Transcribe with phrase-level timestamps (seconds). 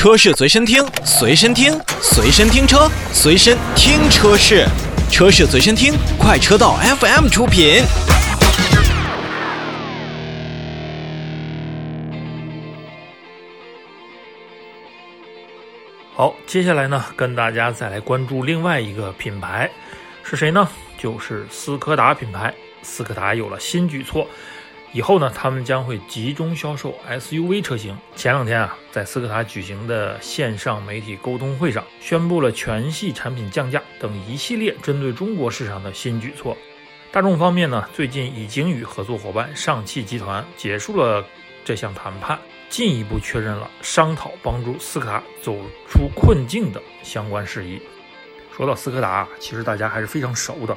[0.00, 4.64] 车市随身听，随身听，随身听车，随身听车市，
[5.10, 7.82] 车市随身听，快车道 FM 出品。
[16.14, 19.70] 好，接下来呢，跟大家再来关注另外一个品牌，
[20.24, 20.66] 是谁呢？
[20.96, 22.54] 就是斯柯达品牌。
[22.82, 24.26] 斯柯达有了新举措，
[24.92, 27.96] 以后呢，他们将会集中销售 SUV 车型。
[28.16, 36.56] 前两天啊，在斯柯达举行的线上媒体沟通会上，宣布了全系产品降价等一系列针对中国市场的新举措。
[37.12, 41.24] 大众方面呢，最近已经与合作伙伴上汽集团结束了
[41.64, 42.36] 这项谈判，
[42.68, 45.56] 进一步确认了商讨帮助斯柯达走
[45.88, 47.80] 出困境的相关事宜。
[48.56, 50.76] 说到斯柯达，其实大家还是非常熟的。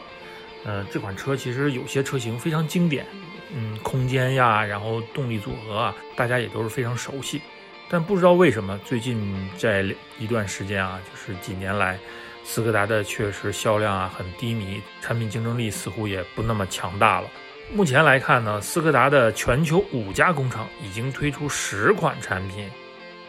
[0.65, 3.05] 呃，这款车其实有些车型非常经典，
[3.53, 7.41] 嗯，空间呀，然后动力组合啊，大家也都是非常熟悉。
[7.89, 9.85] 但不知道为什么，最近在
[10.17, 11.99] 一段时间啊，就是几年来，
[12.43, 17.29] 斯柯达的确实销量啊很低迷，产品竞争力似乎也不那么强大了。
[17.73, 22.69] 目前来看呢，斯柯达的全球五家工厂已经推出十款产品，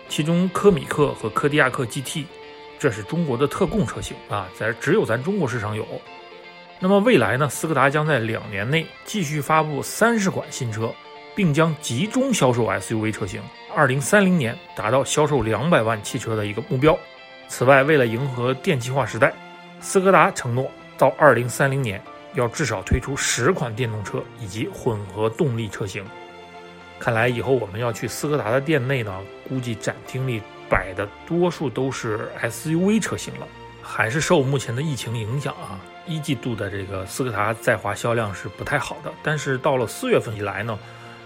[0.08, 2.24] 其中科米克和科迪亚克 GT，
[2.78, 5.86] 这是中国的特供车型啊，在只有咱中国市场有。
[6.84, 7.48] 那么未来呢？
[7.48, 10.92] 斯柯达将在两年内继续发布三十款新车，
[11.34, 13.40] 并将集中销售 SUV 车型，
[13.74, 16.94] 二零三零年达到销售两百万汽车的一个目标。
[17.48, 19.32] 此外，为了迎合电气化时代，
[19.80, 21.98] 斯柯达承诺到二零三零年
[22.34, 26.05] 要至少推出十款电动车以及混合动力车型。
[26.98, 33.48] 看来以后我们要去斯柯达的店内呢，估计展厅里摆的多数都是 SUV 车型了。
[33.84, 39.12] 还是受目前的疫情影响啊，一季度的这个斯柯达在华销量是不太好的。
[39.22, 40.78] 但是到了四月份以来呢，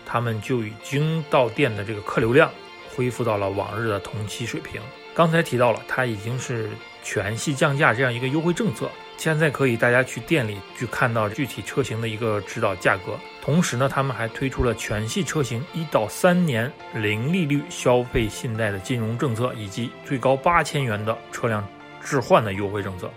[0.05, 2.51] 他们就已经到店的这个客流量
[2.95, 4.83] 恢复到了往日的同期水平。
[5.15, 6.69] 刚才提到了，它已经是
[7.03, 13.19] 全系降价这样一个优惠政策，现在可以大家去店里去看到具体车型的一个指导价格。
[13.43, 21.67] 同时呢，他们还推出了全系车型一到三年零利率消费信贷的金融政策，以及最高八千元的车辆。
[22.03, 23.11] 置换的优惠政策，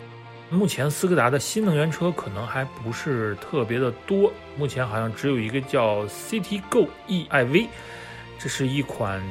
[0.50, 7.68] 目前斯柯达的新能源车可能还不是特别的多，目前好像只有一个叫 CityGo eIV，
[8.38, 9.22] 这是一款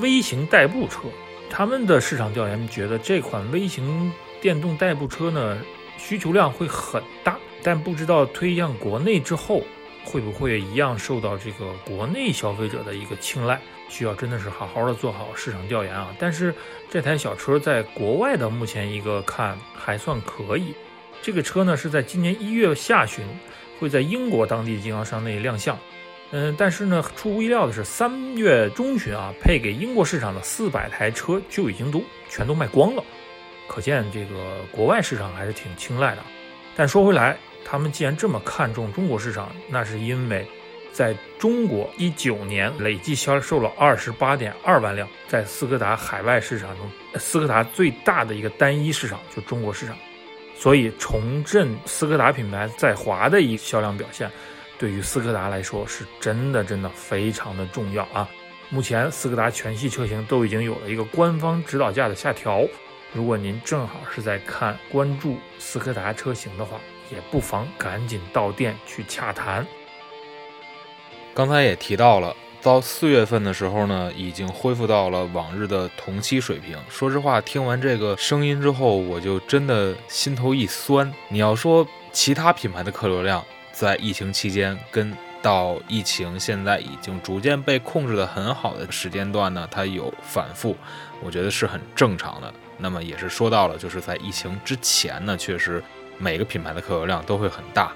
[0.00, 1.02] 微型代步车。
[1.48, 5.58] 他们的市场调研觉得这款微型电动代步车呢
[5.96, 9.62] 需求量会很大，但不知道推向国内之后
[10.06, 13.60] 会不会一样受到这个国内消费者的一个青睐。
[13.88, 16.12] 需要真的是好好的做好市场调研啊！
[16.18, 16.52] 但是
[16.90, 20.74] 这台小车在国外的目前一个看还算可以。
[21.22, 23.24] 这个车呢是在今年一月下旬
[23.78, 25.78] 会在英国当地经销商内亮相。
[26.32, 33.04] 嗯，但是呢出乎意料的是，三月中旬啊配给英国市场的四百台车就已经都全都卖光了，
[33.68, 36.22] 可见这个国外市场还是挺青睐的。
[36.74, 37.36] 但说回来，
[37.68, 40.46] 他们既然这么看重中国市场，那是因为。
[40.92, 49.94] 在中国一九年累计销售了二十八点二万辆，在斯柯达海外市场中，斯柯达最大的一个单一市场就中国市场，
[50.56, 54.30] 所以重振斯柯达品牌在华的一销量表现，
[54.78, 58.26] 对于斯柯达来说是真的真的非常的重要啊！
[58.70, 62.66] 目前斯柯达全系车型都已经有了一个官方指导价的下调，
[63.12, 66.80] 如果您正好是在看关注斯柯达车型的话，
[67.10, 69.66] 也不妨赶紧到店去洽谈。
[71.34, 76.78] 刚才也提到了，到四月份的时候呢，已经恢复到了往日的同期水平。
[76.88, 81.12] 说实话，听完这个声音之后，我就真的心头一酸。
[81.28, 90.74] 你要说其他品牌的客流量在疫情期间跟到疫情现在已经逐渐被控制的很好的时间段呢，它有反复，
[91.22, 92.52] 我觉得是很正常的。
[92.78, 95.84] 那么也是说到了，就是在疫情之前呢，确实
[96.18, 97.92] 每个品牌的客流量都会很大，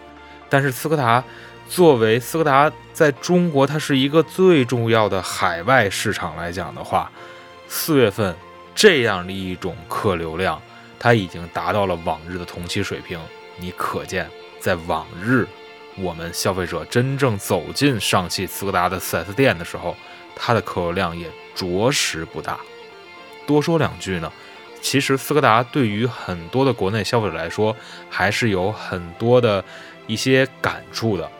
[0.48, 1.22] 但是斯柯达。
[1.68, 7.08] 作为斯柯达在中国，它是一个最重要的海外市场来讲的话，
[7.68, 8.34] 四月份
[8.74, 10.60] 这样的一种客流量，
[10.98, 13.20] 它已经达到了往日的同期水平。
[13.56, 14.28] 你可见，
[14.58, 15.46] 在往日
[15.96, 19.96] 我们消费者真正走进上汽斯柯达的 4S 店的时候，
[20.34, 22.58] 它的客流量也着实不大。
[23.46, 24.32] 多说两句呢，
[24.80, 27.76] 其实斯柯达对于很多的国内消费者来说，
[28.08, 29.64] 还是有很多的
[30.06, 31.30] 一些感触的。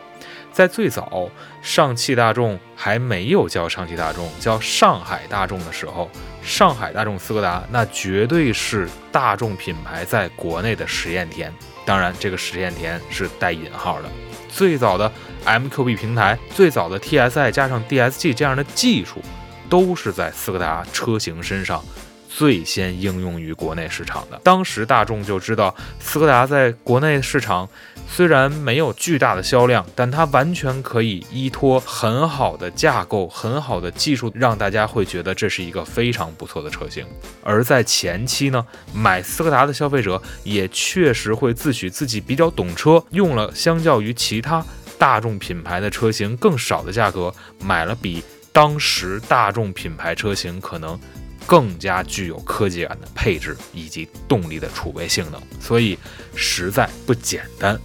[0.52, 1.30] 在最早
[1.62, 6.10] 上汽大众还没有叫上汽大众，叫上海大众的时候，
[6.42, 11.52] 上海大众斯柯达那绝对是大众品牌在国内的实验田。
[11.86, 14.08] 当然，这个实验田是带引号的。
[14.48, 15.10] 最早的
[15.46, 19.22] MQB 平台，最早的 TSI 加上 DSG 这样的技术，
[19.68, 21.82] 都是在斯柯达车型身上
[22.32, 24.40] 最先应用于国内市场的。
[24.44, 27.68] 当时大众就知道，斯柯达在国内市场
[28.08, 37.04] 虽然没有巨大的销量，但它完全可以依托很好的架构、很好的技术，让大家会觉得这是一个非常不错的车型。
[37.42, 44.64] 而在前期呢，买斯柯达的消费者也确实会自诩自己比较懂车，用了相较于其他
[44.98, 48.22] 大众品牌的车型更少的价格，买了比
[48.52, 50.98] 当时大众品牌车型可能。
[51.46, 55.98] 更加具有科技感的配置以及动力的储备性能，所以
[56.36, 57.78] 实在不简单。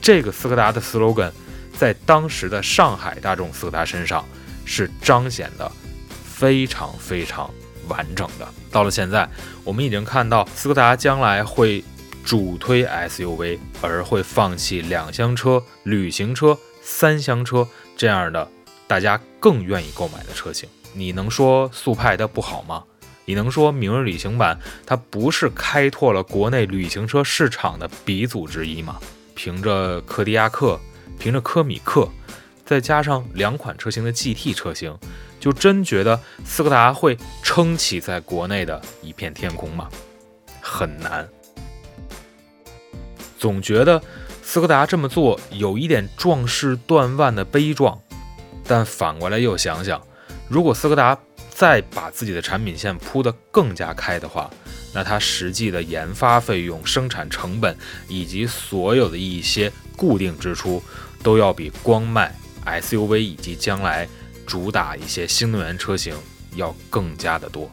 [0.00, 1.30] 这个斯柯达的 slogan
[1.76, 4.24] 在当时的上海大众斯柯达身上
[4.64, 5.70] 是彰显的
[6.24, 7.50] 非常非常
[7.88, 8.48] 完整的。
[8.70, 9.28] 到了现在，
[9.64, 11.84] 我们已经看到斯柯达将来会
[12.24, 17.66] 主推 SUV，而会放弃两厢车、旅行车、三厢车
[17.96, 18.48] 这样的
[18.86, 20.68] 大家更愿意购买的车型。
[20.92, 22.84] 你能说速派它不好吗？
[23.26, 28.98] 你能说明日旅行版它不是开拓了国内旅行车市场的鼻祖之一吗？
[29.34, 30.78] 凭着柯迪亚克，
[31.18, 32.08] 凭着科米克，
[32.66, 34.98] 再加上两款车型的 GT 车型，
[35.38, 39.88] 就真觉得斯柯达会撑起在国内的一片天空吗？
[40.60, 41.28] 很难。
[43.38, 44.02] 总觉得
[44.42, 47.98] 斯柯达这么做有一点壮士断腕的悲壮，
[48.64, 50.02] 但反过来又想想，
[50.50, 51.16] 如果斯柯达。
[51.52, 54.50] 再把自己的产品线铺得更加开的话，
[54.94, 57.76] 那它实际的研发费用、生产成本
[58.08, 60.82] 以及所有的一些固定支出，
[61.22, 64.08] 都要比光卖 SUV 以及将来
[64.46, 66.14] 主打一些新能源车型
[66.54, 67.70] 要更加的多。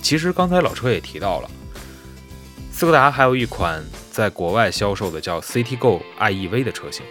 [0.00, 1.50] 其实刚才老车也提到了，
[2.72, 7.04] 斯柯达还有一款在国外销售的叫 CTGO iEV 的车型。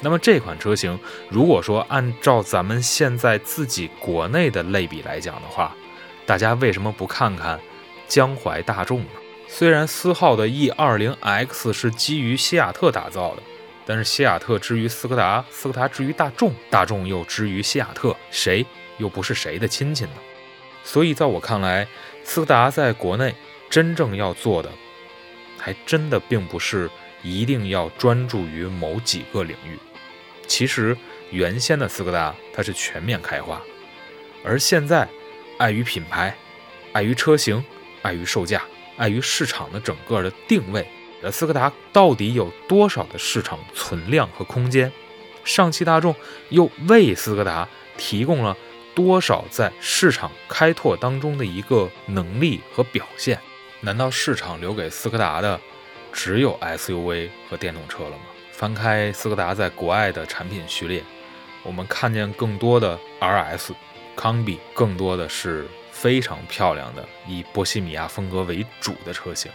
[0.00, 0.98] 那么这款车型，
[1.30, 5.74] 如果说按照咱们现在自己国内的类比来讲的话，
[6.26, 7.58] 大家为什么不看看
[8.06, 9.06] 江淮大众呢？
[9.46, 13.42] 虽然思浩的 E20X 是基于西雅特打造的，
[13.86, 18.66] 但是西雅特之于斯柯达，斯柯达之于大众，大众又之于西雅特，谁
[18.98, 20.10] 又不是谁的亲戚呢？
[20.82, 21.86] 所以在我看来，
[22.24, 23.34] 斯柯达在国内
[23.70, 24.70] 真正要做的，
[25.58, 26.90] 还真的并不是
[27.24, 29.76] 一定要专注于某几个领域。
[30.46, 30.96] 其实
[31.30, 33.60] 原先的斯柯达它是全面开花，
[34.44, 35.08] 而现在
[35.58, 36.36] 碍于品牌、
[36.92, 37.64] 碍于车型、
[38.02, 38.62] 碍于售价、
[38.96, 40.86] 碍于市场的整个的定位，
[41.22, 44.92] 的斯柯达到底有多少的市场存量和空间？
[45.44, 46.14] 上汽大众
[46.50, 48.56] 又为斯柯达提供了
[48.94, 53.38] 多少在市场开拓当中的一个能力和表现？
[53.80, 55.60] 难道市场留给斯柯达的
[56.14, 58.22] 只有 SUV 和电动车了吗？
[58.52, 61.02] 翻开斯柯达在国外的产品序列，
[61.64, 63.72] 我们看见更多的 RS、
[64.14, 69.50] 康比，更多的是非常漂亮的以波西米亚风格为主的车型。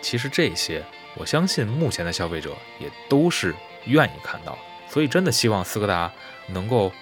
[0.00, 3.54] 其实这些，我相信目前的消费者也都是
[3.84, 4.58] 愿意看到。
[4.88, 6.12] 所以真的希望斯柯达
[6.48, 6.92] 能够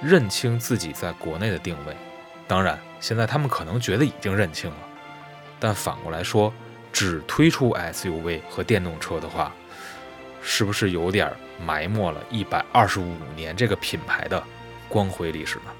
[0.00, 1.94] 认清自己在国内的定位。
[2.46, 4.76] 当然，现在他们可能觉得已经认清了，
[5.58, 6.54] 但反过来说，
[6.94, 9.52] 只推出 SUV 和电动车的话，
[10.40, 11.30] 是不是有点
[11.60, 14.40] 埋没了一百二十五年这个品牌的
[14.88, 15.72] 光辉历史呢？